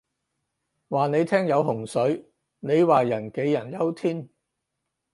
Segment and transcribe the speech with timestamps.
[0.89, 2.27] 話你聽有洪水，
[2.61, 4.29] 你話人杞人憂天